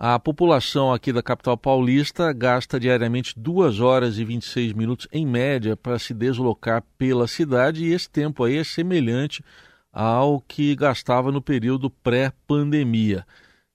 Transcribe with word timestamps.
A 0.00 0.16
população 0.16 0.92
aqui 0.92 1.12
da 1.12 1.20
capital 1.20 1.58
paulista 1.58 2.32
gasta 2.32 2.78
diariamente 2.78 3.34
2 3.36 3.80
horas 3.80 4.16
e 4.16 4.24
26 4.24 4.72
minutos 4.72 5.08
em 5.10 5.26
média 5.26 5.76
para 5.76 5.98
se 5.98 6.14
deslocar 6.14 6.84
pela 6.96 7.26
cidade 7.26 7.84
e 7.84 7.92
esse 7.92 8.08
tempo 8.08 8.44
aí 8.44 8.58
é 8.58 8.62
semelhante 8.62 9.42
ao 9.92 10.40
que 10.40 10.76
gastava 10.76 11.32
no 11.32 11.42
período 11.42 11.90
pré-pandemia. 11.90 13.26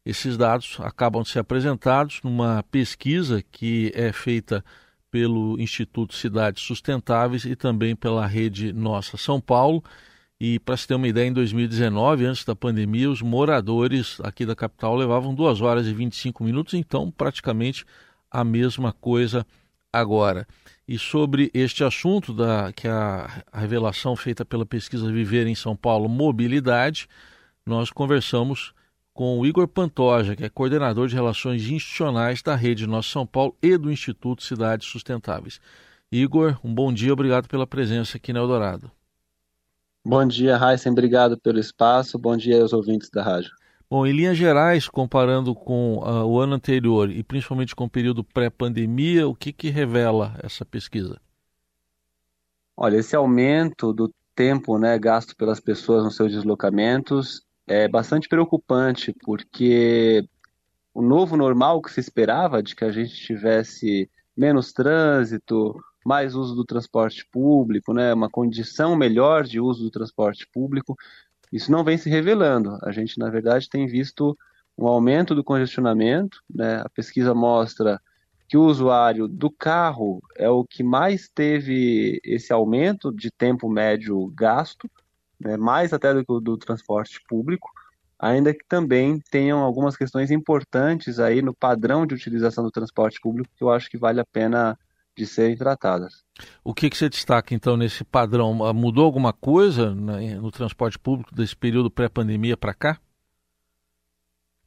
Esses 0.05 0.38
dados 0.38 0.78
acabam 0.79 1.23
de 1.23 1.29
ser 1.29 1.39
apresentados 1.39 2.22
numa 2.24 2.63
pesquisa 2.71 3.44
que 3.51 3.92
é 3.94 4.13
feita 4.13 4.63
pelo 5.12 5.60
Instituto 5.60 6.15
Cidades 6.15 6.63
Sustentáveis 6.63 7.44
e 7.44 7.53
também 7.53 7.97
pela 7.97 8.26
rede 8.26 8.71
Nossa 8.71 9.17
São 9.17 9.42
Paulo. 9.42 9.83
E 10.46 10.60
para 10.60 10.75
se 10.75 10.85
ter 10.85 10.94
uma 10.94 11.07
ideia, 11.07 11.29
em 11.29 11.31
2019, 11.31 12.25
antes 12.25 12.43
da 12.43 12.53
pandemia, 12.53 13.10
os 13.10 13.21
moradores 13.21 14.19
aqui 14.21 14.46
da 14.46 14.53
capital 14.53 14.93
levavam 14.93 15.33
2 15.33 15.62
horas 15.62 15.87
e 15.87 15.93
25 15.93 16.43
minutos, 16.43 16.73
então 16.73 17.09
praticamente 17.09 17.85
a 18.29 18.43
mesma 18.43 18.91
coisa 18.91 19.48
agora. 19.93 20.45
E 20.85 20.99
sobre 20.99 21.49
este 21.53 21.81
assunto, 21.85 22.34
da, 22.34 22.73
que 22.73 22.89
é 22.89 22.91
a, 22.91 23.41
a 23.53 23.59
revelação 23.61 24.17
feita 24.17 24.43
pela 24.43 24.65
pesquisa 24.65 25.09
Viver 25.09 25.48
em 25.48 25.55
São 25.55 25.77
Paulo, 25.77 26.09
mobilidade, 26.09 27.07
nós 27.65 27.89
conversamos 27.89 28.73
com 29.13 29.39
o 29.39 29.45
Igor 29.45 29.65
Pantoja, 29.65 30.35
que 30.35 30.43
é 30.43 30.49
coordenador 30.49 31.07
de 31.07 31.15
relações 31.15 31.62
institucionais 31.70 32.41
da 32.41 32.53
Rede 32.53 32.85
Nossa 32.85 33.07
São 33.07 33.25
Paulo 33.25 33.55
e 33.63 33.77
do 33.77 33.89
Instituto 33.89 34.43
Cidades 34.43 34.89
Sustentáveis. 34.89 35.62
Igor, 36.12 36.59
um 36.62 36.75
bom 36.75 36.91
dia, 36.91 37.13
obrigado 37.13 37.48
pela 37.48 37.65
presença 37.65 38.17
aqui 38.17 38.34
na 38.34 38.41
Eldorado. 38.41 38.91
Bom 40.05 40.27
dia, 40.27 40.57
Heisen, 40.57 40.91
obrigado 40.91 41.39
pelo 41.39 41.59
espaço, 41.59 42.20
bom 42.20 42.35
dia 42.35 42.62
aos 42.62 42.73
ouvintes 42.73 43.09
da 43.09 43.23
rádio. 43.23 43.52
Bom, 43.89 44.05
em 44.05 44.12
linhas 44.12 44.38
gerais, 44.38 44.89
comparando 44.89 45.55
com 45.55 45.99
uh, 45.99 46.26
o 46.26 46.39
ano 46.41 46.55
anterior 46.55 47.09
e 47.09 47.23
principalmente 47.23 47.73
com 47.73 47.85
o 47.85 47.89
período 47.89 48.21
pré-pandemia, 48.21 49.26
o 49.27 49.34
que, 49.34 49.53
que 49.53 49.70
revela 49.70 50.37
essa 50.43 50.65
pesquisa? 50.65 51.21
Olha, 52.76 52.98
esse 52.98 53.15
aumento 53.15 53.93
do 53.93 54.13
tempo 54.35 54.77
né, 54.77 54.99
gasto 54.99 55.37
pelas 55.37 55.62
pessoas 55.62 56.04
nos 56.04 56.18
seus 56.18 56.34
deslocamentos 56.34 57.41
é 57.65 57.87
bastante 57.87 58.27
preocupante, 58.27 59.15
porque 59.24 60.27
o 60.93 61.01
novo 61.01 61.37
normal 61.37 61.81
que 61.81 61.93
se 61.93 62.01
esperava 62.01 62.62
de 62.62 62.76
que 62.76 62.84
a 62.84 62.91
gente 62.91 63.15
tivesse 63.15 64.09
menos 64.36 64.74
trânsito, 64.74 65.80
mais 66.06 66.36
uso 66.36 66.56
do 66.56 66.66
transporte 66.66 67.26
público, 67.32 67.94
né, 67.94 68.14
uma 68.14 68.30
condição 68.30 68.96
melhor 68.96 69.44
de 69.44 69.59
uso 69.59 69.84
do 69.84 69.92
transporte 69.92 70.48
público, 70.54 70.98
isso 71.52 71.72
não 71.72 71.84
vem 71.84 71.98
se 71.98 72.09
revelando. 72.09 72.78
A 72.82 72.92
gente, 72.92 73.20
na 73.20 73.30
verdade, 73.30 73.70
tem 73.70 73.86
visto 73.86 74.38
um 74.78 74.88
aumento 74.88 75.36
do 75.36 75.44
congestionamento, 75.44 76.42
né? 76.50 76.81
A 76.84 76.90
pesquisa 76.90 77.34
mostra 77.34 78.02
que 78.48 78.58
o 78.58 78.64
usuário 78.64 79.28
do 79.28 79.50
carro 79.50 80.22
é 80.36 80.50
o 80.50 80.64
que 80.64 80.84
mais 80.84 81.30
teve 81.30 82.20
esse 82.24 82.52
aumento 82.52 83.12
de 83.12 83.31
tempo 83.31 83.70
médio 83.70 84.28
gasto, 84.36 84.90
né, 85.40 85.58
mais 85.58 85.94
até 85.94 86.14
do 86.14 86.26
que 86.26 86.31
o 86.31 86.40
do 86.40 86.58
transporte 86.58 87.22
público, 87.28 87.70
ainda 88.20 88.54
que 88.54 88.66
também 88.68 89.20
tenham 89.31 89.59
algumas 89.59 89.98
questões 89.98 90.31
importantes 90.31 91.20
aí 91.20 91.42
no 91.42 91.54
padrão 91.54 92.06
de 92.06 92.16
utilização 92.16 92.64
do 92.64 92.72
transporte 92.72 93.20
público 93.20 93.50
que 93.56 93.64
eu 93.64 93.72
acho 93.72 93.90
que 93.90 93.98
vale 93.98 94.20
a 94.20 94.26
pena 94.26 94.78
de 95.16 95.25
serem 95.28 95.56
tratadas. 95.56 96.23
O 96.64 96.73
que, 96.73 96.89
que 96.89 96.97
você 96.97 97.09
destaca 97.09 97.53
então 97.53 97.78
nesse 97.78 98.03
padrão? 98.03 98.66
Ah, 98.66 98.73
mudou 98.73 99.06
alguma 99.06 99.31
coisa 99.31 99.94
no 99.94 100.52
transporte 100.52 100.97
público 100.97 101.33
desse 101.33 101.56
período 101.56 101.92
pré-pandemia 101.92 102.58
para 102.58 102.73
cá? 102.73 103.00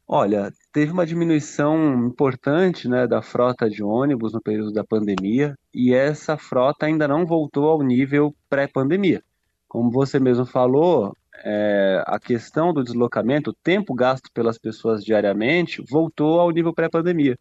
Olha, 0.09 0.53
teve 0.73 0.93
uma 0.93 1.05
diminuição 1.05 2.07
importante 2.07 2.89
né, 2.89 3.09
da 3.09 3.21
frota 3.21 3.69
de 3.69 3.83
ônibus 3.83 4.33
no 4.33 4.41
período 4.41 4.73
da 4.73 4.85
pandemia 4.85 5.57
e 5.75 5.93
essa 5.93 6.37
frota 6.37 6.87
ainda 6.87 7.09
não 7.09 7.27
voltou 7.27 7.69
ao 7.69 7.83
nível 7.83 8.33
pré-pandemia. 8.49 9.21
Como 9.67 9.91
você 9.91 10.21
mesmo 10.21 10.47
falou, 10.47 11.13
é, 11.45 12.05
a 12.07 12.21
questão 12.21 12.73
do 12.73 12.85
deslocamento, 12.85 13.51
o 13.51 13.57
tempo 13.65 13.93
gasto 13.95 14.31
pelas 14.33 14.59
pessoas 14.59 15.05
diariamente, 15.05 15.83
voltou 15.91 16.39
ao 16.39 16.53
nível 16.53 16.73
pré-pandemia. 16.73 17.37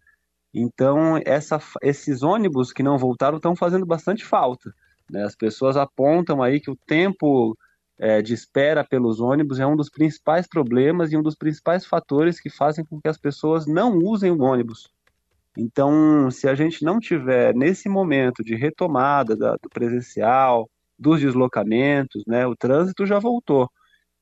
Então, 0.57 1.19
essa, 1.25 1.59
esses 1.81 2.23
ônibus 2.23 2.71
que 2.71 2.81
não 2.81 2.97
voltaram 2.97 3.35
estão 3.35 3.57
fazendo 3.57 3.85
bastante 3.85 4.23
falta. 4.23 4.73
Né? 5.11 5.21
As 5.21 5.35
pessoas 5.35 5.75
apontam 5.75 6.41
aí 6.41 6.61
que 6.61 6.71
o 6.71 6.77
tempo 6.88 7.57
é, 7.99 8.21
de 8.21 8.33
espera 8.33 8.81
pelos 8.81 9.19
ônibus 9.19 9.59
é 9.59 9.67
um 9.67 9.75
dos 9.75 9.89
principais 9.89 10.47
problemas 10.47 11.11
e 11.11 11.17
um 11.17 11.21
dos 11.21 11.35
principais 11.35 11.85
fatores 11.85 12.39
que 12.39 12.49
fazem 12.49 12.85
com 12.85 13.01
que 13.01 13.09
as 13.09 13.17
pessoas 13.17 13.67
não 13.67 13.97
usem 13.97 14.31
o 14.31 14.41
ônibus. 14.41 14.88
Então, 15.57 16.31
se 16.31 16.47
a 16.47 16.55
gente 16.55 16.85
não 16.85 17.01
tiver 17.01 17.53
nesse 17.53 17.89
momento 17.89 18.41
de 18.41 18.55
retomada 18.55 19.35
da, 19.35 19.57
do 19.61 19.69
presencial, 19.69 20.69
dos 20.97 21.19
deslocamentos, 21.19 22.23
né, 22.25 22.47
o 22.47 22.55
trânsito 22.55 23.05
já 23.05 23.19
voltou. 23.19 23.69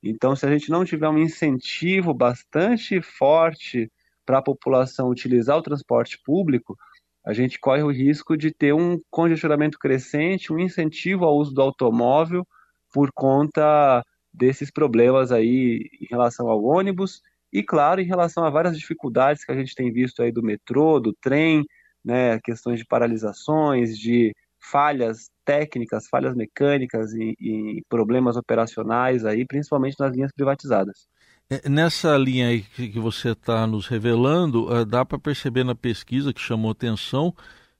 Então, 0.02 0.34
se 0.34 0.44
a 0.44 0.50
gente 0.50 0.68
não 0.68 0.84
tiver 0.84 1.08
um 1.08 1.18
incentivo 1.18 2.12
bastante 2.12 3.00
forte 3.00 3.88
para 4.24 4.38
a 4.38 4.42
população 4.42 5.08
utilizar 5.08 5.56
o 5.56 5.62
transporte 5.62 6.18
público, 6.24 6.76
a 7.24 7.32
gente 7.32 7.58
corre 7.58 7.82
o 7.82 7.90
risco 7.90 8.36
de 8.36 8.52
ter 8.52 8.74
um 8.74 8.98
congestionamento 9.10 9.78
crescente, 9.78 10.52
um 10.52 10.58
incentivo 10.58 11.24
ao 11.24 11.36
uso 11.36 11.54
do 11.54 11.62
automóvel 11.62 12.46
por 12.92 13.10
conta 13.12 14.02
desses 14.32 14.70
problemas 14.70 15.32
aí 15.32 15.88
em 16.00 16.06
relação 16.10 16.48
ao 16.48 16.62
ônibus 16.62 17.22
e, 17.52 17.62
claro, 17.62 18.00
em 18.00 18.06
relação 18.06 18.44
a 18.44 18.50
várias 18.50 18.76
dificuldades 18.76 19.44
que 19.44 19.52
a 19.52 19.56
gente 19.56 19.74
tem 19.74 19.92
visto 19.92 20.22
aí 20.22 20.32
do 20.32 20.42
metrô, 20.42 21.00
do 21.00 21.14
trem, 21.14 21.64
né, 22.04 22.38
questões 22.40 22.78
de 22.80 22.84
paralisações, 22.84 23.96
de 23.96 24.34
falhas 24.60 25.30
técnicas, 25.44 26.08
falhas 26.08 26.34
mecânicas 26.34 27.12
e, 27.12 27.34
e 27.40 27.82
problemas 27.88 28.36
operacionais 28.36 29.24
aí, 29.24 29.46
principalmente 29.46 29.98
nas 29.98 30.14
linhas 30.14 30.32
privatizadas. 30.32 31.06
É, 31.50 31.68
nessa 31.68 32.16
linha 32.16 32.48
aí 32.48 32.62
que 32.62 32.98
você 32.98 33.30
está 33.30 33.66
nos 33.66 33.86
revelando, 33.86 34.66
uh, 34.72 34.84
dá 34.84 35.04
para 35.04 35.18
perceber 35.18 35.64
na 35.64 35.74
pesquisa 35.74 36.32
que 36.32 36.40
chamou 36.40 36.70
atenção 36.70 37.34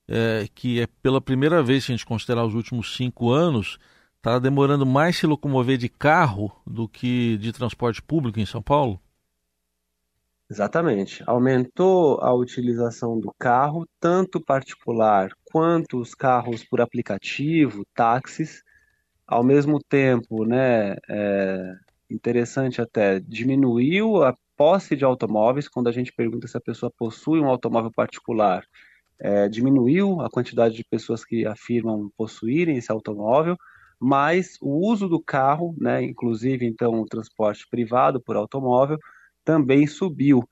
é, 0.07 0.47
que 0.53 0.79
é 0.79 0.87
pela 1.01 1.19
primeira 1.19 1.63
vez, 1.63 1.85
se 1.85 1.91
a 1.91 1.95
gente 1.95 2.05
considerar 2.05 2.45
os 2.45 2.53
últimos 2.53 2.95
cinco 2.95 3.31
anos, 3.31 3.79
está 4.17 4.39
demorando 4.39 4.85
mais 4.85 5.17
se 5.17 5.25
locomover 5.25 5.77
de 5.77 5.89
carro 5.89 6.51
do 6.65 6.87
que 6.87 7.37
de 7.37 7.51
transporte 7.51 8.01
público 8.01 8.39
em 8.39 8.45
São 8.45 8.61
Paulo? 8.61 8.99
Exatamente. 10.49 11.23
Aumentou 11.25 12.19
a 12.21 12.31
utilização 12.33 13.19
do 13.19 13.33
carro, 13.39 13.87
tanto 13.99 14.39
particular 14.39 15.31
quanto 15.43 15.99
os 15.99 16.13
carros 16.13 16.63
por 16.63 16.81
aplicativo, 16.81 17.83
táxis. 17.95 18.63
Ao 19.25 19.43
mesmo 19.43 19.79
tempo, 19.79 20.45
né, 20.45 20.95
é 21.09 21.73
interessante 22.09 22.81
até, 22.81 23.19
diminuiu 23.19 24.23
a 24.23 24.35
posse 24.55 24.95
de 24.95 25.03
automóveis, 25.03 25.67
quando 25.67 25.87
a 25.87 25.91
gente 25.91 26.13
pergunta 26.13 26.47
se 26.47 26.57
a 26.57 26.61
pessoa 26.61 26.91
possui 26.97 27.39
um 27.39 27.47
automóvel 27.47 27.91
particular, 27.91 28.65
é, 29.19 29.47
diminuiu 29.47 30.21
a 30.21 30.29
quantidade 30.29 30.75
de 30.75 30.83
pessoas 30.83 31.23
que 31.23 31.45
afirmam 31.45 32.09
possuírem 32.17 32.77
esse 32.77 32.91
automóvel, 32.91 33.57
mas 33.99 34.57
o 34.61 34.87
uso 34.87 35.07
do 35.07 35.21
carro, 35.21 35.75
né, 35.79 36.03
inclusive 36.03 36.65
então 36.65 37.01
o 37.01 37.05
transporte 37.05 37.65
privado 37.69 38.21
por 38.21 38.35
automóvel, 38.35 38.97
também 39.43 39.87
subiu. 39.87 40.43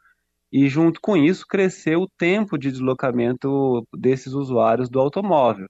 E 0.52 0.70
junto 0.70 1.02
com 1.02 1.18
isso 1.18 1.46
cresceu 1.48 2.04
o 2.04 2.10
tempo 2.18 2.58
de 2.58 2.72
deslocamento 2.72 3.86
desses 3.94 4.34
usuários 4.34 4.90
do 4.90 5.00
automóvel. 5.00 5.68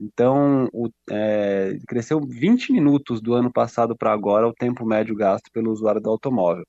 Então, 0.00 0.68
o, 0.72 0.88
é, 1.10 1.76
cresceu 1.86 2.20
20 2.20 2.72
minutos 2.72 3.20
do 3.20 3.34
ano 3.34 3.52
passado 3.52 3.94
para 3.96 4.12
agora 4.12 4.48
o 4.48 4.54
tempo 4.54 4.86
médio 4.86 5.14
gasto 5.14 5.50
pelo 5.52 5.70
usuário 5.70 6.00
do 6.00 6.08
automóvel. 6.08 6.64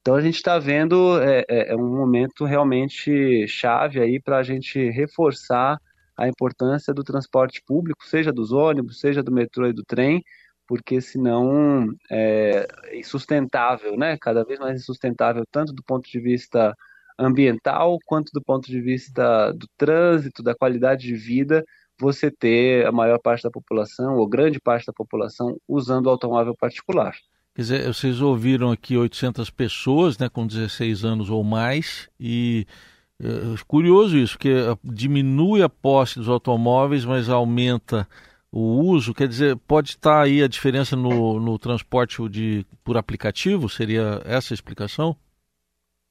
Então, 0.00 0.14
a 0.14 0.20
gente 0.20 0.36
está 0.36 0.58
vendo 0.58 1.20
é, 1.22 1.44
é, 1.48 1.72
é, 1.72 1.76
um 1.76 1.96
momento 1.96 2.44
realmente 2.44 3.48
chave 3.48 4.00
aí 4.00 4.20
para 4.20 4.38
a 4.38 4.42
gente 4.42 4.90
reforçar 4.90 5.80
a 6.16 6.28
importância 6.28 6.92
do 6.94 7.02
transporte 7.02 7.62
público, 7.66 8.06
seja 8.06 8.32
dos 8.32 8.52
ônibus, 8.52 9.00
seja 9.00 9.22
do 9.22 9.32
metrô 9.32 9.66
e 9.66 9.72
do 9.72 9.82
trem, 9.84 10.22
porque 10.66 11.00
senão 11.00 11.88
é 12.10 12.66
insustentável, 12.94 13.96
né? 13.96 14.16
Cada 14.20 14.44
vez 14.44 14.58
mais 14.58 14.80
insustentável, 14.80 15.44
tanto 15.50 15.72
do 15.72 15.82
ponto 15.82 16.08
de 16.10 16.20
vista 16.20 16.74
ambiental 17.18 17.98
quanto 18.06 18.30
do 18.32 18.42
ponto 18.42 18.66
de 18.68 18.80
vista 18.80 19.52
do 19.52 19.66
trânsito, 19.76 20.42
da 20.42 20.54
qualidade 20.54 21.06
de 21.06 21.14
vida, 21.14 21.64
você 21.98 22.30
ter 22.30 22.86
a 22.86 22.92
maior 22.92 23.18
parte 23.18 23.42
da 23.42 23.50
população, 23.50 24.16
ou 24.16 24.26
grande 24.26 24.60
parte 24.60 24.86
da 24.86 24.92
população, 24.92 25.56
usando 25.66 26.06
o 26.06 26.10
automóvel 26.10 26.54
particular. 26.54 27.14
Quer 27.54 27.62
dizer, 27.62 27.86
vocês 27.86 28.20
ouviram 28.20 28.70
aqui 28.70 28.96
800 28.96 29.48
pessoas 29.48 30.18
né, 30.18 30.28
com 30.28 30.46
16 30.46 31.04
anos 31.04 31.30
ou 31.30 31.42
mais, 31.42 32.08
e 32.20 32.66
é, 33.18 33.26
curioso 33.66 34.16
isso, 34.18 34.34
porque 34.34 34.54
diminui 34.84 35.62
a 35.62 35.68
posse 35.68 36.18
dos 36.18 36.28
automóveis, 36.28 37.04
mas 37.04 37.30
aumenta 37.30 38.06
o 38.52 38.80
uso, 38.82 39.14
quer 39.14 39.28
dizer, 39.28 39.56
pode 39.66 39.90
estar 39.90 40.22
aí 40.22 40.42
a 40.42 40.48
diferença 40.48 40.94
no, 40.94 41.40
no 41.40 41.58
transporte 41.58 42.26
de, 42.28 42.66
por 42.84 42.96
aplicativo? 42.96 43.68
Seria 43.68 44.22
essa 44.24 44.52
a 44.52 44.56
explicação? 44.56 45.16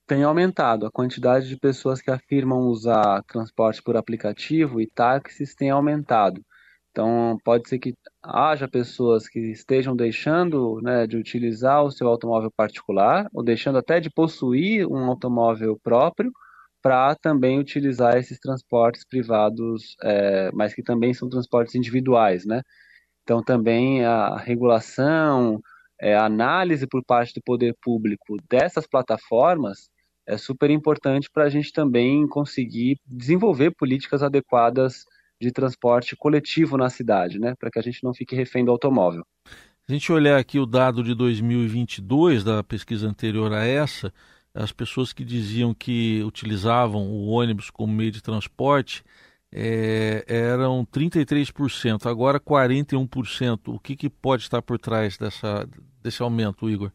Tem 0.07 0.23
aumentado. 0.23 0.85
A 0.85 0.91
quantidade 0.91 1.47
de 1.47 1.57
pessoas 1.57 2.01
que 2.01 2.11
afirmam 2.11 2.67
usar 2.67 3.23
transporte 3.23 3.81
por 3.81 3.97
aplicativo 3.97 4.79
e 4.81 4.87
táxis 4.87 5.55
tem 5.55 5.69
aumentado. 5.69 6.41
Então, 6.91 7.37
pode 7.43 7.67
ser 7.67 7.77
que 7.79 7.93
haja 8.23 8.69
pessoas 8.69 9.27
que 9.27 9.39
estejam 9.51 9.95
deixando 9.95 10.79
né, 10.81 11.05
de 11.05 11.17
utilizar 11.17 11.83
o 11.83 11.91
seu 11.91 12.07
automóvel 12.07 12.49
particular, 12.55 13.27
ou 13.33 13.43
deixando 13.43 13.77
até 13.77 13.99
de 13.99 14.09
possuir 14.09 14.87
um 14.87 15.05
automóvel 15.05 15.77
próprio, 15.83 16.31
para 16.81 17.15
também 17.15 17.59
utilizar 17.59 18.15
esses 18.17 18.39
transportes 18.39 19.03
privados, 19.05 19.95
é, 20.03 20.51
mas 20.53 20.73
que 20.73 20.83
também 20.83 21.13
são 21.13 21.27
transportes 21.27 21.75
individuais, 21.75 22.45
né? 22.45 22.61
Então, 23.23 23.43
também 23.43 24.05
a 24.05 24.37
regulação, 24.37 25.59
é, 25.99 26.15
a 26.15 26.25
análise 26.25 26.87
por 26.87 27.03
parte 27.03 27.33
do 27.33 27.41
poder 27.43 27.75
público 27.81 28.37
dessas 28.49 28.87
plataformas 28.87 29.89
é 30.27 30.37
super 30.37 30.69
importante 30.69 31.29
para 31.31 31.43
a 31.43 31.49
gente 31.49 31.71
também 31.71 32.27
conseguir 32.27 32.99
desenvolver 33.05 33.71
políticas 33.71 34.23
adequadas 34.23 35.05
de 35.39 35.51
transporte 35.51 36.15
coletivo 36.15 36.77
na 36.77 36.89
cidade, 36.89 37.39
né, 37.39 37.53
para 37.59 37.69
que 37.69 37.79
a 37.79 37.81
gente 37.81 38.03
não 38.03 38.13
fique 38.13 38.35
refém 38.35 38.63
do 38.63 38.71
automóvel. 38.71 39.25
A 39.87 39.91
gente 39.91 40.11
olhar 40.11 40.39
aqui 40.39 40.57
o 40.57 40.65
dado 40.65 41.03
de 41.03 41.13
2022 41.13 42.43
da 42.43 42.63
pesquisa 42.63 43.07
anterior 43.07 43.53
a 43.53 43.63
essa, 43.65 44.11
as 44.53 44.71
pessoas 44.71 45.13
que 45.13 45.23
diziam 45.23 45.73
que 45.73 46.23
utilizavam 46.23 47.03
o 47.03 47.27
ônibus 47.27 47.69
como 47.69 47.93
meio 47.93 48.11
de 48.11 48.23
transporte 48.23 49.03
é, 49.51 50.25
eram 50.27 50.85
33%, 50.85 52.05
agora 52.07 52.39
41%. 52.39 53.59
O 53.67 53.79
que, 53.79 53.95
que 53.95 54.09
pode 54.09 54.43
estar 54.43 54.61
por 54.61 54.79
trás 54.79 55.17
dessa, 55.17 55.67
desse 56.01 56.21
aumento, 56.21 56.69
Igor? 56.69 56.91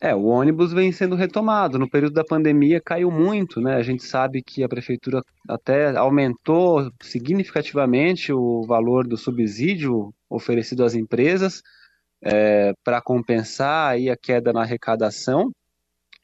É, 0.00 0.14
o 0.14 0.26
ônibus 0.26 0.72
vem 0.72 0.92
sendo 0.92 1.16
retomado. 1.16 1.78
No 1.78 1.90
período 1.90 2.14
da 2.14 2.24
pandemia 2.24 2.80
caiu 2.80 3.10
muito, 3.10 3.60
né? 3.60 3.74
A 3.74 3.82
gente 3.82 4.04
sabe 4.04 4.42
que 4.42 4.62
a 4.62 4.68
prefeitura 4.68 5.22
até 5.48 5.96
aumentou 5.96 6.90
significativamente 7.02 8.32
o 8.32 8.62
valor 8.64 9.06
do 9.06 9.16
subsídio 9.16 10.14
oferecido 10.30 10.84
às 10.84 10.94
empresas 10.94 11.62
é, 12.22 12.72
para 12.84 13.00
compensar 13.00 13.92
aí 13.92 14.08
a 14.08 14.16
queda 14.16 14.52
na 14.52 14.62
arrecadação, 14.62 15.50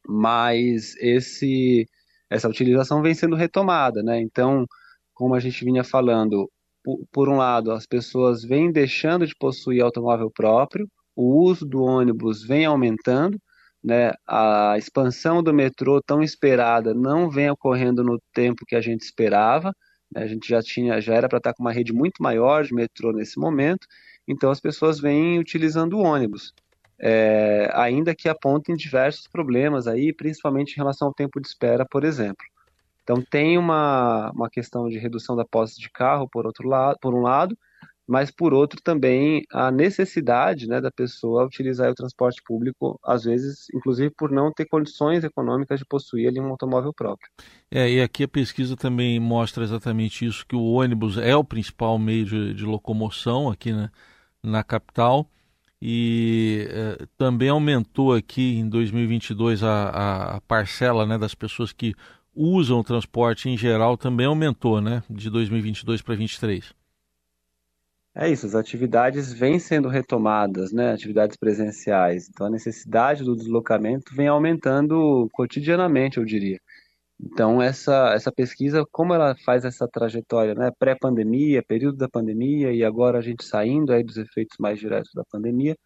mas 0.07 0.95
esse, 0.99 1.89
essa 2.31 2.49
utilização 2.49 3.03
vem 3.03 3.15
sendo 3.15 3.37
retomada, 3.37 4.03
né? 4.03 4.21
Então, 4.21 4.67
como 5.13 5.35
a 5.35 5.41
gente 5.41 5.65
vinha 5.65 5.85
falando, 5.85 6.51
por, 6.83 7.01
por 7.13 7.29
um 7.29 7.37
lado, 7.37 7.73
as 7.73 7.87
pessoas 7.87 8.45
vêm 8.45 8.71
deixando 8.71 9.27
de 9.27 9.35
possuir 9.35 9.83
automóvel 9.83 10.31
próprio, 10.31 10.89
o 11.17 11.43
uso 11.43 11.67
do 11.67 11.83
ônibus 11.83 12.45
vem 12.45 12.65
aumentando, 12.65 13.39
né, 13.85 14.13
a 14.27 14.77
expansão 14.79 15.43
do 15.43 15.53
metrô 15.53 16.01
tão 16.01 16.23
esperada 16.23 16.95
não 16.95 17.29
vem 17.29 17.51
ocorrendo 17.51 18.03
no 18.03 18.19
tempo 18.33 18.65
que 18.67 18.75
a 18.75 18.81
gente 18.81 19.03
esperava. 19.03 19.75
Né, 20.11 20.23
a 20.23 20.27
gente 20.27 20.49
já 20.49 20.63
tinha, 20.63 20.99
já 21.03 21.15
era 21.15 21.29
para 21.29 21.37
estar 21.37 21.53
com 21.53 21.63
uma 21.63 21.73
rede 21.73 21.93
muito 21.93 22.23
maior 22.23 22.65
de 22.65 22.73
metrô 22.73 23.13
nesse 23.13 23.39
momento. 23.39 23.87
Então 24.27 24.51
as 24.51 24.59
pessoas 24.59 24.99
vêm 24.99 25.39
utilizando 25.39 25.99
o 25.99 26.03
ônibus, 26.03 26.55
é, 26.99 27.71
ainda 27.75 28.15
que 28.15 28.27
apontem 28.27 28.75
diversos 28.75 29.29
problemas 29.29 29.87
aí, 29.87 30.15
principalmente 30.15 30.73
em 30.73 30.77
relação 30.77 31.09
ao 31.09 31.15
tempo 31.15 31.39
de 31.39 31.47
espera, 31.47 31.85
por 31.85 32.05
exemplo. 32.05 32.45
Então 33.03 33.23
tem 33.31 33.59
uma, 33.59 34.31
uma 34.31 34.49
questão 34.49 34.89
de 34.89 34.97
redução 34.99 35.37
da 35.37 35.45
posse 35.45 35.79
de 35.79 35.91
carro 35.91 36.27
por 36.27 36.47
outro 36.47 36.67
lado, 36.67 36.97
por 37.03 37.15
um 37.15 37.21
lado, 37.21 37.55
mas 38.07 38.31
por 38.31 38.53
outro 38.53 38.81
também 38.83 39.43
a 39.51 39.71
necessidade 39.71 40.67
né, 40.67 40.81
da 40.81 40.91
pessoa 40.91 41.47
utilizar 41.47 41.91
o 41.91 41.95
transporte 41.95 42.43
público, 42.45 42.99
às 43.05 43.25
vezes, 43.25 43.67
inclusive 43.75 44.11
por 44.17 44.31
não 44.31 44.53
ter 44.53 44.67
condições 44.67 45.25
econômicas 45.25 45.79
de 45.79 45.87
possuir 45.87 46.29
ali 46.29 46.41
um 46.41 46.49
automóvel 46.49 46.93
próprio. 46.93 47.29
É, 47.71 47.91
e 47.91 48.01
aqui 48.01 48.25
a 48.25 48.29
pesquisa 48.29 48.77
também 48.77 49.19
mostra 49.19 49.65
exatamente 49.65 50.27
isso, 50.27 50.47
que 50.47 50.55
o 50.55 50.73
ônibus 50.73 51.17
é 51.17 51.35
o 51.35 51.45
principal 51.45 51.99
meio 51.99 52.25
de, 52.25 52.55
de 52.55 52.65
locomoção 52.65 53.51
aqui 53.51 53.73
né, 53.73 53.91
na 54.43 54.63
capital 54.63 55.29
e 55.81 56.67
é, 56.71 57.07
também 57.17 57.49
aumentou 57.49 58.15
aqui 58.15 58.57
em 58.59 58.69
2022 58.69 59.63
a, 59.63 60.37
a 60.37 60.41
parcela 60.43 61.05
né, 61.07 61.19
das 61.19 61.35
pessoas 61.35 61.73
que 61.73 61.95
usam 62.35 62.81
o 62.81 62.85
transporte 62.85 63.49
em 63.49 63.57
geral 63.57 63.97
também 63.97 64.27
aumentou, 64.27 64.81
né, 64.81 65.03
de 65.09 65.31
2022 65.31 66.03
para 66.03 66.17
2023. 66.17 66.84
É 68.17 68.29
isso, 68.31 68.47
as 68.47 68.55
atividades 68.55 69.33
vêm 69.33 69.59
sendo 69.59 69.89
retomadas, 69.89 70.73
né? 70.73 70.93
Atividades 70.93 71.37
presenciais. 71.37 72.29
Então 72.29 72.47
a 72.47 72.51
necessidade 72.51 73.25
do 73.25 73.35
deslocamento 73.35 74.15
vem 74.15 74.29
aumentando 74.29 75.29
cotidianamente, 75.33 76.19
eu 76.19 76.25
diria. 76.25 76.61
Então 77.21 77.61
essa 77.63 78.13
essa 78.15 78.33
pesquisa, 78.33 78.85
como 78.93 79.15
ela 79.15 79.35
faz 79.45 79.65
essa 79.65 79.89
trajetória, 79.89 80.55
né? 80.55 80.71
Pré-pandemia, 80.79 81.63
período 81.63 81.99
da 81.99 82.09
pandemia 82.09 82.73
e 82.73 82.85
agora 82.85 83.19
a 83.19 83.23
gente 83.23 83.45
saindo 83.45 83.93
aí 83.93 84.05
dos 84.05 84.17
efeitos 84.17 84.57
mais 84.59 84.79
diretos 84.79 85.13
da 85.15 85.25
pandemia, 85.25 85.77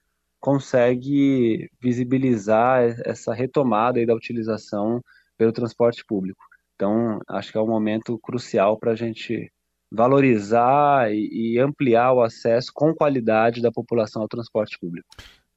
consegue 0.41 1.71
visibilizar 1.81 2.83
essa 3.07 3.35
retomada 3.35 3.99
aí 4.01 4.07
da 4.07 4.15
utilização 4.15 5.03
pelo 5.39 5.53
transporte 5.53 6.05
público. 6.07 6.45
Então 6.75 7.21
acho 7.29 7.53
que 7.53 7.59
é 7.59 7.61
um 7.61 7.67
momento 7.69 8.19
crucial 8.19 8.79
para 8.79 8.93
a 8.93 8.97
gente 8.97 9.51
valorizar 9.91 11.11
e, 11.13 11.59
ampliar 11.59 12.13
o 12.13 12.23
acesso 12.23 12.71
com 12.75 12.95
qualidade 12.95 13.63
da 13.63 13.73
população 13.73 14.23
ao 14.23 14.29
transporte 14.29 14.79
público. 14.79 15.09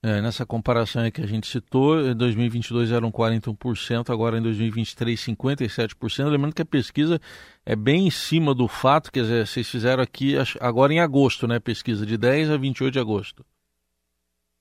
É, 0.03 0.19
nessa 0.19 0.47
comparação 0.47 1.09
que 1.11 1.21
a 1.21 1.27
gente 1.27 1.45
citou, 1.47 2.01
em 2.01 2.15
2022 2.15 2.91
eram 2.91 3.11
41%, 3.11 4.09
agora 4.09 4.39
em 4.39 4.41
2023 4.41 5.19
57%. 5.19 6.27
Lembrando 6.27 6.55
que 6.55 6.61
a 6.63 6.65
pesquisa 6.65 7.19
é 7.63 7.75
bem 7.75 8.07
em 8.07 8.11
cima 8.11 8.55
do 8.55 8.67
fato, 8.67 9.11
quer 9.11 9.21
dizer, 9.21 9.45
vocês 9.45 9.69
fizeram 9.69 10.01
aqui 10.01 10.35
agora 10.59 10.91
em 10.91 10.99
agosto, 10.99 11.47
né? 11.47 11.59
Pesquisa 11.59 12.03
de 12.03 12.17
10 12.17 12.49
a 12.49 12.57
28 12.57 12.93
de 12.93 12.99
agosto. 12.99 13.45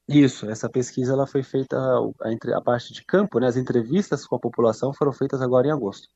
Isso, 0.07 0.51
essa 0.51 0.69
pesquisa 0.69 1.13
ela 1.13 1.27
foi 1.27 1.43
feita 1.43 1.77
a, 1.79 2.59
a 2.59 2.61
parte 2.61 2.93
de 2.93 3.03
campo, 3.03 3.39
né? 3.39 3.47
As 3.47 3.57
entrevistas 3.57 4.27
com 4.27 4.37
a 4.37 4.41
população 4.41 4.93
foram 4.93 5.13
feitas 5.13 5.41
agora 5.41 5.69
em 5.69 5.71
agosto. 5.71 6.09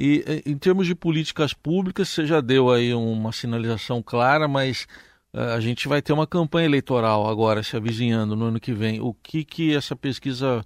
E 0.00 0.24
em 0.46 0.56
termos 0.56 0.86
de 0.86 0.94
políticas 0.94 1.52
públicas, 1.52 2.08
você 2.08 2.24
já 2.24 2.40
deu 2.40 2.70
aí 2.70 2.94
uma 2.94 3.32
sinalização 3.32 4.00
clara, 4.00 4.46
mas 4.46 4.86
uh, 5.34 5.54
a 5.56 5.60
gente 5.60 5.88
vai 5.88 6.00
ter 6.00 6.12
uma 6.12 6.24
campanha 6.24 6.66
eleitoral 6.66 7.28
agora 7.28 7.64
se 7.64 7.76
avizinhando 7.76 8.36
no 8.36 8.44
ano 8.44 8.60
que 8.60 8.72
vem. 8.72 9.00
O 9.00 9.12
que 9.12 9.44
que 9.44 9.74
essa 9.74 9.96
pesquisa, 9.96 10.64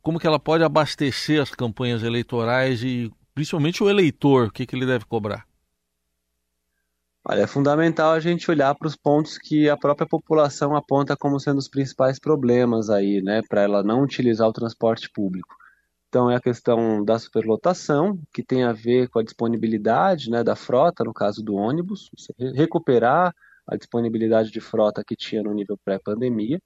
como 0.00 0.18
que 0.18 0.26
ela 0.26 0.40
pode 0.40 0.64
abastecer 0.64 1.42
as 1.42 1.50
campanhas 1.50 2.02
eleitorais 2.02 2.82
e 2.82 3.12
principalmente 3.34 3.82
o 3.82 3.90
eleitor, 3.90 4.46
o 4.46 4.50
que 4.50 4.64
que 4.64 4.74
ele 4.74 4.86
deve 4.86 5.04
cobrar? 5.04 5.46
Olha, 7.22 7.42
é 7.42 7.46
fundamental 7.46 8.12
a 8.12 8.20
gente 8.20 8.50
olhar 8.50 8.74
para 8.74 8.88
os 8.88 8.96
pontos 8.96 9.36
que 9.36 9.68
a 9.68 9.76
própria 9.76 10.08
população 10.08 10.74
aponta 10.74 11.14
como 11.14 11.38
sendo 11.38 11.58
os 11.58 11.68
principais 11.68 12.18
problemas 12.18 12.88
aí, 12.88 13.20
né, 13.20 13.42
para 13.46 13.60
ela 13.60 13.82
não 13.82 14.02
utilizar 14.02 14.48
o 14.48 14.52
transporte 14.54 15.10
público. 15.10 15.54
Então, 16.14 16.30
é 16.30 16.36
a 16.36 16.40
questão 16.40 17.04
da 17.04 17.18
superlotação, 17.18 18.16
que 18.32 18.40
tem 18.40 18.62
a 18.62 18.72
ver 18.72 19.08
com 19.08 19.18
a 19.18 19.22
disponibilidade 19.24 20.30
né, 20.30 20.44
da 20.44 20.54
frota, 20.54 21.02
no 21.02 21.12
caso 21.12 21.42
do 21.42 21.56
ônibus, 21.56 22.08
recuperar 22.54 23.34
a 23.66 23.76
disponibilidade 23.76 24.52
de 24.52 24.60
frota 24.60 25.02
que 25.04 25.16
tinha 25.16 25.42
no 25.42 25.52
nível 25.52 25.76
pré-pandemia. 25.84 26.62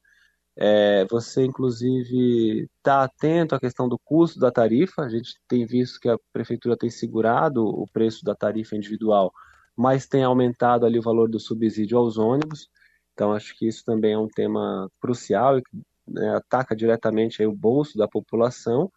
É, 0.54 1.06
você, 1.06 1.46
inclusive, 1.46 2.68
está 2.76 3.04
atento 3.04 3.54
à 3.54 3.58
questão 3.58 3.88
do 3.88 3.98
custo 3.98 4.38
da 4.38 4.50
tarifa. 4.50 5.00
A 5.00 5.08
gente 5.08 5.40
tem 5.48 5.64
visto 5.64 5.98
que 5.98 6.10
a 6.10 6.18
prefeitura 6.30 6.76
tem 6.76 6.90
segurado 6.90 7.66
o 7.66 7.86
preço 7.90 8.22
da 8.26 8.34
tarifa 8.34 8.76
individual, 8.76 9.32
mas 9.74 10.06
tem 10.06 10.24
aumentado 10.24 10.84
ali 10.84 10.98
o 10.98 11.02
valor 11.02 11.26
do 11.26 11.40
subsídio 11.40 11.96
aos 11.96 12.18
ônibus. 12.18 12.68
Então, 13.14 13.32
acho 13.32 13.56
que 13.56 13.66
isso 13.66 13.82
também 13.82 14.12
é 14.12 14.18
um 14.18 14.28
tema 14.28 14.90
crucial 15.00 15.58
e 15.58 15.62
né, 16.06 16.36
ataca 16.36 16.76
diretamente 16.76 17.40
aí 17.40 17.48
o 17.48 17.56
bolso 17.56 17.96
da 17.96 18.06
população. 18.06 18.92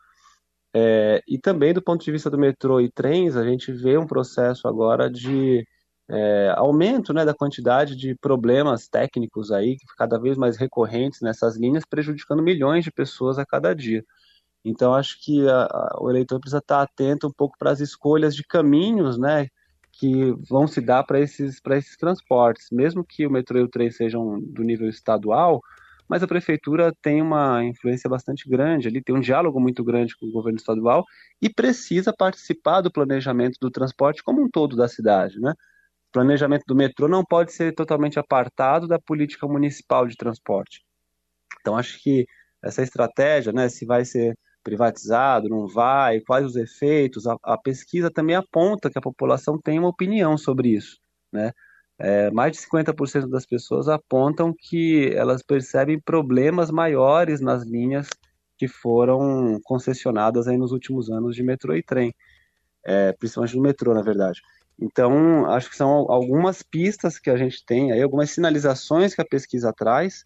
É, 0.74 1.22
e 1.28 1.38
também 1.38 1.74
do 1.74 1.82
ponto 1.82 2.04
de 2.04 2.12
vista 2.12 2.30
do 2.30 2.38
metrô 2.38 2.80
e 2.80 2.90
trens, 2.90 3.36
a 3.36 3.44
gente 3.44 3.72
vê 3.72 3.98
um 3.98 4.08
processo 4.08 4.68
agora 4.68 5.10
de 5.10 5.66
é, 6.10 6.54
aumento 6.56 7.14
né, 7.14 7.26
da 7.26 7.34
quantidade 7.34 7.96
de 7.96 8.16
problemas 8.16 8.88
técnicos 8.88 9.52
aí, 9.52 9.78
cada 9.98 10.18
vez 10.18 10.38
mais 10.38 10.58
recorrentes 10.58 11.22
nessas 11.22 11.58
linhas, 11.58 11.86
prejudicando 11.86 12.44
milhões 12.44 12.84
de 12.84 12.92
pessoas 12.92 13.38
a 13.38 13.46
cada 13.46 13.74
dia. 13.74 14.04
Então, 14.64 14.94
acho 14.94 15.18
que 15.24 15.48
a, 15.48 15.64
a, 15.64 15.98
o 16.00 16.10
eleitor 16.10 16.40
precisa 16.40 16.60
estar 16.60 16.82
atento 16.82 17.28
um 17.28 17.32
pouco 17.32 17.58
para 17.58 17.72
as 17.72 17.80
escolhas 17.80 18.36
de 18.36 18.44
caminhos 18.44 19.18
né, 19.18 19.48
que 19.92 20.32
vão 20.50 20.68
se 20.68 20.82
dar 20.82 21.04
para 21.04 21.20
esses, 21.20 21.60
esses 21.66 21.98
transportes. 21.98 22.68
Mesmo 22.72 23.04
que 23.04 23.26
o 23.26 23.32
metrô 23.32 23.60
e 23.60 23.64
o 23.64 23.70
trem 23.70 23.90
sejam 23.92 24.40
do 24.40 24.64
nível 24.64 24.88
estadual, 24.88 25.62
mas 26.12 26.22
a 26.22 26.28
prefeitura 26.28 26.94
tem 27.02 27.22
uma 27.22 27.64
influência 27.64 28.10
bastante 28.10 28.50
grande, 28.50 28.90
ali 28.90 29.02
tem 29.02 29.16
um 29.16 29.22
diálogo 29.22 29.62
muito 29.62 29.82
grande 29.82 30.14
com 30.18 30.26
o 30.26 30.32
governo 30.32 30.58
estadual 30.58 31.06
e 31.42 31.50
precisa 31.50 32.14
participar 32.14 32.82
do 32.82 32.92
planejamento 32.92 33.58
do 33.62 33.72
transporte 33.72 34.22
como 34.22 34.44
um 34.44 34.50
todo 34.50 34.76
da 34.76 34.90
cidade, 34.90 35.40
né? 35.40 35.52
O 36.10 36.12
planejamento 36.12 36.66
do 36.68 36.76
metrô 36.76 37.08
não 37.08 37.24
pode 37.24 37.54
ser 37.54 37.74
totalmente 37.74 38.20
apartado 38.20 38.90
da 38.90 39.00
política 39.00 39.48
municipal 39.48 40.06
de 40.06 40.18
transporte. 40.18 40.84
Então 41.62 41.78
acho 41.78 41.98
que 42.04 42.26
essa 42.62 42.84
estratégia, 42.84 43.54
né, 43.54 43.70
se 43.70 43.86
vai 43.86 44.04
ser 44.04 44.38
privatizado, 44.62 45.48
não 45.48 45.66
vai, 45.66 46.20
quais 46.20 46.46
os 46.46 46.58
efeitos. 46.58 47.26
A, 47.26 47.38
a, 47.42 47.58
pesquisa 47.58 48.12
também 48.12 48.36
aponta 48.36 48.90
que 48.90 49.00
a 49.00 49.02
população 49.02 49.58
tem 49.58 49.80
uma 49.80 49.88
opinião 49.88 50.38
sobre 50.38 50.76
isso, 50.76 50.98
né? 51.32 51.54
É, 52.04 52.32
mais 52.32 52.54
de 52.54 52.58
50% 52.58 53.30
das 53.30 53.46
pessoas 53.46 53.88
apontam 53.88 54.52
que 54.58 55.14
elas 55.14 55.44
percebem 55.44 56.00
problemas 56.00 56.72
maiores 56.72 57.40
nas 57.40 57.64
linhas 57.64 58.10
que 58.58 58.68
foram 58.68 59.60
concessionadas 59.64 60.48
aí 60.48 60.58
nos 60.58 60.72
últimos 60.72 61.12
anos 61.12 61.36
de 61.36 61.44
metrô 61.44 61.76
e 61.76 61.84
trem, 61.84 62.12
é, 62.84 63.14
principalmente 63.14 63.56
no 63.56 63.62
metrô, 63.62 63.94
na 63.94 64.02
verdade. 64.02 64.42
Então, 64.80 65.46
acho 65.46 65.70
que 65.70 65.76
são 65.76 66.12
algumas 66.12 66.64
pistas 66.64 67.20
que 67.20 67.30
a 67.30 67.38
gente 67.38 67.64
tem 67.64 67.92
aí, 67.92 68.02
algumas 68.02 68.32
sinalizações 68.32 69.14
que 69.14 69.22
a 69.22 69.26
pesquisa 69.26 69.72
traz 69.72 70.26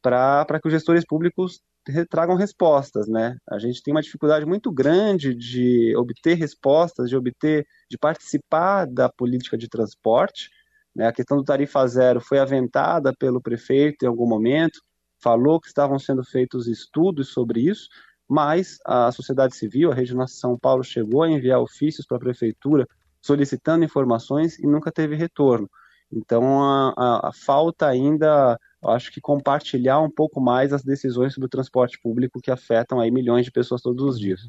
para 0.00 0.60
que 0.60 0.68
os 0.68 0.72
gestores 0.72 1.04
públicos 1.04 1.60
tragam 2.08 2.36
respostas, 2.36 3.08
né? 3.08 3.36
A 3.48 3.58
gente 3.58 3.82
tem 3.82 3.92
uma 3.92 4.02
dificuldade 4.02 4.46
muito 4.46 4.70
grande 4.70 5.34
de 5.34 5.96
obter 5.96 6.34
respostas, 6.34 7.08
de 7.08 7.16
obter, 7.16 7.66
de 7.90 7.98
participar 7.98 8.86
da 8.86 9.08
política 9.08 9.58
de 9.58 9.68
transporte. 9.68 10.50
Né? 10.94 11.06
A 11.06 11.12
questão 11.12 11.36
do 11.36 11.44
tarifa 11.44 11.86
zero 11.86 12.20
foi 12.20 12.38
aventada 12.38 13.12
pelo 13.18 13.40
prefeito 13.40 14.04
em 14.04 14.08
algum 14.08 14.26
momento, 14.26 14.80
falou 15.22 15.60
que 15.60 15.68
estavam 15.68 15.98
sendo 15.98 16.24
feitos 16.24 16.66
estudos 16.66 17.28
sobre 17.28 17.60
isso, 17.60 17.88
mas 18.28 18.78
a 18.84 19.10
sociedade 19.10 19.56
civil, 19.56 19.90
a 19.90 19.94
Rede 19.94 20.14
Nossa 20.14 20.34
São 20.34 20.58
Paulo, 20.58 20.84
chegou 20.84 21.22
a 21.22 21.30
enviar 21.30 21.60
ofícios 21.60 22.06
para 22.06 22.18
a 22.18 22.20
prefeitura 22.20 22.86
solicitando 23.20 23.84
informações 23.84 24.58
e 24.58 24.66
nunca 24.66 24.92
teve 24.92 25.16
retorno. 25.16 25.68
Então, 26.10 26.62
a, 26.62 26.94
a, 26.96 27.28
a 27.28 27.32
falta 27.32 27.86
ainda, 27.86 28.58
acho 28.84 29.12
que 29.12 29.20
compartilhar 29.20 30.00
um 30.00 30.10
pouco 30.10 30.40
mais 30.40 30.72
as 30.72 30.82
decisões 30.82 31.34
sobre 31.34 31.46
o 31.46 31.50
transporte 31.50 31.98
público 32.00 32.40
que 32.40 32.50
afetam 32.50 33.00
aí 33.00 33.10
milhões 33.10 33.44
de 33.44 33.52
pessoas 33.52 33.82
todos 33.82 34.04
os 34.04 34.18
dias. 34.18 34.40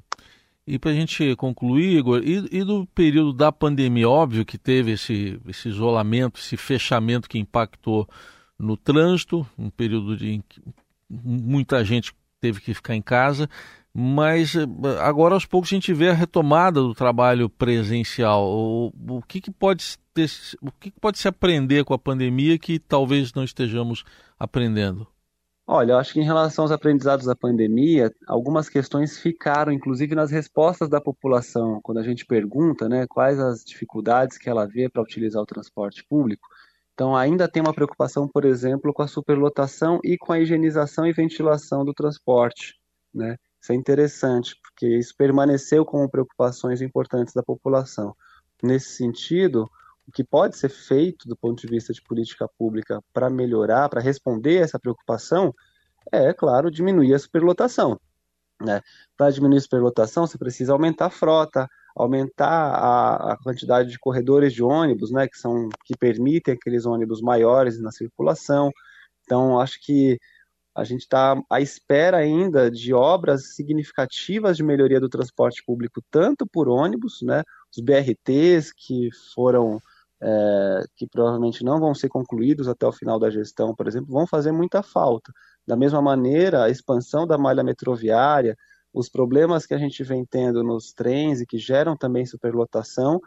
E 0.72 0.78
para 0.78 0.92
a 0.92 0.94
gente 0.94 1.36
concluir, 1.36 1.98
Igor, 1.98 2.22
e, 2.24 2.48
e, 2.52 2.64
do 2.64 2.86
período 2.94 3.34
da 3.34 3.52
pandemia, 3.52 4.08
óbvio 4.08 4.46
que 4.46 4.56
teve 4.56 4.92
esse, 4.92 5.42
esse 5.48 5.68
isolamento, 5.68 6.40
esse 6.40 6.56
fechamento 6.56 7.28
que 7.28 7.40
impactou 7.40 8.08
no 8.58 8.78
trânsito, 8.78 9.44
um 9.58 9.72
período 9.72 10.16
de 10.16 10.44
que 10.48 10.62
muita 11.10 11.84
gente 11.84 12.14
teve 12.40 12.62
que 12.62 12.72
ficar 12.76 12.96
em 12.96 13.02
casa, 13.02 13.50
mas 13.92 14.54
eh, 14.54 14.68
agora 15.02 15.34
aos 15.34 15.44
poucos 15.44 15.72
a 15.72 15.76
gente 15.76 15.92
vê 15.92 16.10
a 16.10 16.14
retomada 16.14 16.80
do 16.80 16.94
trabalho 16.94 17.50
presencial. 17.50 18.48
O, 18.48 18.94
o 19.08 19.24
que, 19.24 19.42
que 19.42 19.50
pode 19.50 19.98
ter, 20.14 20.30
o 20.62 20.72
que, 20.72 20.92
que 20.92 21.00
pode 21.00 21.18
se 21.18 21.28
aprender 21.28 21.84
com 21.84 21.96
a 21.96 22.00
pandemia 22.00 22.60
que 22.60 22.78
talvez 22.78 23.34
não 23.34 23.44
estejamos 23.44 24.04
aprendendo? 24.38 25.08
Olha, 25.72 25.92
eu 25.92 25.98
acho 26.00 26.14
que 26.14 26.20
em 26.20 26.24
relação 26.24 26.64
aos 26.64 26.72
aprendizados 26.72 27.28
da 27.28 27.36
pandemia, 27.36 28.12
algumas 28.26 28.68
questões 28.68 29.20
ficaram, 29.20 29.72
inclusive 29.72 30.16
nas 30.16 30.32
respostas 30.32 30.90
da 30.90 31.00
população, 31.00 31.80
quando 31.84 32.00
a 32.00 32.04
gente 32.04 32.26
pergunta, 32.26 32.90
né, 32.90 33.06
quais 33.08 33.40
as 33.40 33.64
dificuldades 33.64 34.40
que 34.40 34.50
ela 34.50 34.66
vê 34.66 34.90
para 34.90 35.04
utilizar 35.04 35.40
o 35.40 35.46
transporte 35.46 36.04
público. 36.10 36.48
Então, 36.96 37.16
ainda 37.16 37.48
tem 37.48 37.62
uma 37.62 37.72
preocupação, 37.72 38.28
por 38.28 38.46
exemplo, 38.46 38.92
com 38.92 39.04
a 39.04 39.08
superlotação 39.08 40.00
e 40.04 40.18
com 40.18 40.34
a 40.34 40.40
higienização 40.40 41.06
e 41.06 41.14
ventilação 41.14 41.86
do 41.86 41.94
transporte, 41.94 42.74
né? 43.14 43.36
Isso 43.62 43.72
é 43.72 43.76
interessante, 43.76 44.56
porque 44.64 44.88
isso 44.98 45.14
permaneceu 45.16 45.86
como 45.86 46.10
preocupações 46.10 46.82
importantes 46.82 47.32
da 47.32 47.44
população. 47.44 48.16
Nesse 48.64 48.96
sentido, 48.96 49.70
o 50.10 50.12
que 50.12 50.24
pode 50.24 50.58
ser 50.58 50.70
feito 50.70 51.28
do 51.28 51.38
ponto 51.38 51.62
de 51.62 51.68
vista 51.68 51.94
de 51.94 52.02
política 52.02 52.50
pública 52.58 53.00
para 53.14 53.30
melhorar, 53.30 53.88
para 53.90 54.02
responder 54.02 54.58
essa 54.58 54.80
preocupação, 54.80 55.54
é, 56.12 56.34
claro, 56.34 56.72
diminuir 56.72 57.14
a 57.14 57.20
superlotação. 57.20 58.00
Né? 58.60 58.82
Para 59.16 59.30
diminuir 59.30 59.60
a 59.60 59.62
superlotação, 59.62 60.26
você 60.26 60.38
precisa 60.38 60.74
aumentar 60.74 61.06
a 61.06 61.12
frota, 61.12 61.70
aumentar 61.96 62.50
a, 62.50 63.34
a, 63.34 63.38
quantidade 63.38 63.92
de 63.92 64.00
corredores 64.00 64.52
de 64.52 64.64
ônibus, 64.64 65.12
né, 65.12 65.28
que 65.28 65.38
são 65.38 65.70
que 65.86 65.96
permitem 65.96 66.56
aqueles 66.56 66.86
ônibus 66.86 67.22
maiores 67.22 67.80
na 67.80 67.92
circulação. 67.92 68.72
Então, 69.24 69.60
acho 69.60 69.80
que 69.80 70.18
a 70.76 70.84
gente 70.84 71.02
está 71.02 71.40
à 71.50 71.62
espera 71.62 72.18
ainda 72.18 72.72
de 72.72 72.94
obras 72.94 73.56
significativas 73.56 74.58
de 74.58 74.64
melhoria 74.64 75.00
do 75.00 75.10
transporte 75.10 75.64
público, 75.64 76.02
tanto 76.10 76.48
por 76.48 76.68
ônibus, 76.68 77.22
né, 77.22 77.44
os 77.72 77.84
BRTs 77.84 78.74
que 78.74 79.10
foram, 79.36 79.80
é, 80.22 80.84
que 80.96 81.08
provavelmente 81.08 81.64
não 81.64 81.80
vão 81.80 81.96
ser 81.96 82.10
concluídos 82.10 82.68
até 82.68 82.86
o 82.86 82.92
final 82.92 83.20
da 83.20 83.30
gestão, 83.30 83.74
por 83.74 83.88
exemplo, 83.88 84.12
vão 84.12 84.28
fazer 84.28 84.52
muita 84.52 84.84
falta. 84.84 85.32
Da 85.66 85.76
mesma 85.76 86.02
maneira, 86.02 86.64
a 86.64 86.70
expansão 86.70 87.26
da 87.26 87.38
malha 87.38 87.64
metroviária, 87.64 88.56
os 88.94 89.08
problemas 89.10 89.66
que 89.66 89.74
a 89.74 89.78
gente 89.78 90.04
vem 90.04 90.26
tendo 90.26 90.64
nos 90.64 90.92
trens 90.94 91.42
e 91.42 91.46
que 91.46 91.58
geram 91.58 91.96
também 91.96 92.26
superlotação, 92.26 93.20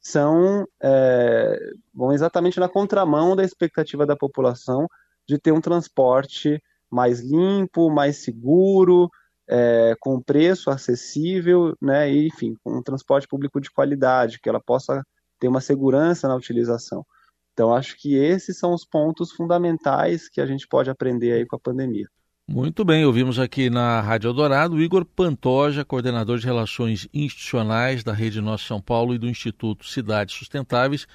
são 0.00 0.64
é, 0.80 1.58
vão 1.92 2.12
exatamente 2.12 2.60
na 2.60 2.68
contramão 2.68 3.34
da 3.34 3.42
expectativa 3.42 4.06
da 4.06 4.14
população 4.14 4.86
de 5.26 5.38
ter 5.38 5.52
um 5.52 5.60
transporte 5.60 6.62
mais 6.88 7.20
limpo, 7.20 7.90
mais 7.90 8.18
seguro, 8.18 9.10
é, 9.48 9.96
com 10.00 10.20
preço 10.20 10.70
acessível, 10.70 11.74
né, 11.80 12.08
enfim, 12.10 12.54
com 12.62 12.78
um 12.78 12.82
transporte 12.82 13.26
público 13.26 13.60
de 13.60 13.70
qualidade, 13.70 14.38
que 14.40 14.48
ela 14.48 14.60
possa 14.60 15.02
ter 15.38 15.48
uma 15.48 15.60
segurança 15.60 16.28
na 16.28 16.34
utilização. 16.34 17.04
Então, 17.52 17.74
acho 17.74 17.96
que 17.96 18.14
esses 18.14 18.58
são 18.58 18.74
os 18.74 18.84
pontos 18.84 19.32
fundamentais 19.32 20.28
que 20.28 20.40
a 20.40 20.46
gente 20.46 20.66
pode 20.68 20.90
aprender 20.90 21.32
aí 21.32 21.46
com 21.46 21.56
a 21.56 21.60
pandemia. 21.60 22.06
Muito 22.48 22.84
bem, 22.84 23.04
ouvimos 23.04 23.38
aqui 23.38 23.68
na 23.68 24.00
Rádio 24.00 24.28
Eldorado 24.28 24.80
Igor 24.80 25.04
Pantoja, 25.04 25.84
coordenador 25.84 26.38
de 26.38 26.46
Relações 26.46 27.08
Institucionais 27.12 28.04
da 28.04 28.12
Rede 28.12 28.40
Nossa 28.40 28.64
São 28.64 28.80
Paulo 28.80 29.14
e 29.14 29.18
do 29.18 29.28
Instituto 29.28 29.84
Cidades 29.84 30.34
Sustentáveis 30.36 31.06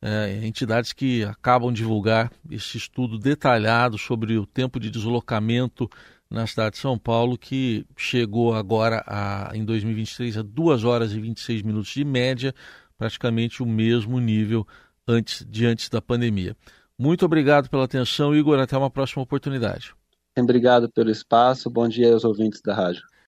é, 0.00 0.46
entidades 0.46 0.92
que 0.92 1.24
acabam 1.24 1.72
de 1.72 1.78
divulgar 1.78 2.30
esse 2.50 2.76
estudo 2.76 3.18
detalhado 3.18 3.98
sobre 3.98 4.36
o 4.38 4.46
tempo 4.46 4.78
de 4.78 4.90
deslocamento 4.90 5.88
na 6.30 6.46
cidade 6.46 6.76
de 6.76 6.78
São 6.78 6.98
Paulo, 6.98 7.38
que 7.38 7.86
chegou 7.96 8.54
agora 8.54 9.02
a, 9.06 9.50
em 9.54 9.64
2023 9.64 10.38
a 10.38 10.42
2 10.42 10.84
horas 10.84 11.12
e 11.12 11.20
26 11.20 11.62
minutos 11.62 11.90
de 11.90 12.04
média, 12.04 12.54
praticamente 12.98 13.62
o 13.62 13.66
mesmo 13.66 14.18
nível 14.18 14.66
antes 15.06 15.46
de 15.48 15.64
antes 15.64 15.88
da 15.88 16.02
pandemia. 16.02 16.56
Muito 16.98 17.24
obrigado 17.24 17.70
pela 17.70 17.84
atenção, 17.84 18.34
Igor. 18.34 18.58
Até 18.58 18.76
uma 18.76 18.90
próxima 18.90 19.22
oportunidade. 19.22 19.94
Obrigado 20.36 20.90
pelo 20.90 21.10
espaço. 21.10 21.70
Bom 21.70 21.88
dia 21.88 22.12
aos 22.12 22.24
ouvintes 22.24 22.60
da 22.60 22.74
rádio. 22.74 23.02